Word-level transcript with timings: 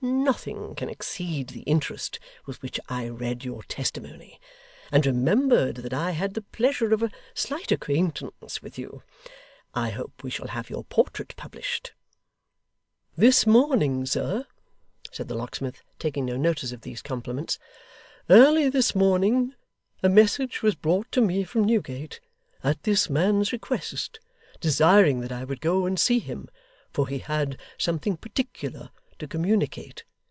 Nothing 0.03 0.73
can 0.73 0.89
exceed 0.89 1.49
the 1.49 1.61
interest 1.61 2.17
with 2.47 2.59
which 2.63 2.79
I 2.89 3.07
read 3.07 3.45
your 3.45 3.61
testimony, 3.61 4.41
and 4.91 5.05
remembered 5.05 5.77
that 5.77 5.93
I 5.93 6.11
had 6.11 6.33
the 6.33 6.41
pleasure 6.41 6.91
of 6.91 7.03
a 7.03 7.11
slight 7.35 7.71
acquaintance 7.71 8.63
with 8.63 8.79
you. 8.79 9.03
I 9.75 9.91
hope 9.91 10.23
we 10.23 10.31
shall 10.31 10.47
have 10.49 10.71
your 10.71 10.83
portrait 10.85 11.35
published?' 11.37 11.93
'This 13.15 13.45
morning, 13.45 14.07
sir,' 14.07 14.47
said 15.11 15.27
the 15.27 15.35
locksmith, 15.35 15.83
taking 15.99 16.25
no 16.25 16.35
notice 16.35 16.71
of 16.71 16.81
these 16.81 17.03
compliments, 17.03 17.59
'early 18.27 18.69
this 18.69 18.95
morning, 18.95 19.53
a 20.01 20.09
message 20.09 20.63
was 20.63 20.73
brought 20.73 21.11
to 21.11 21.21
me 21.21 21.43
from 21.43 21.63
Newgate, 21.65 22.19
at 22.63 22.81
this 22.83 23.07
man's 23.07 23.51
request, 23.53 24.19
desiring 24.59 25.19
that 25.19 25.31
I 25.31 25.43
would 25.43 25.61
go 25.61 25.85
and 25.85 25.99
see 25.99 26.17
him, 26.17 26.47
for 26.91 27.07
he 27.07 27.19
had 27.19 27.59
something 27.77 28.17
particular 28.17 28.89
to 29.19 29.27
communicate. 29.27 30.03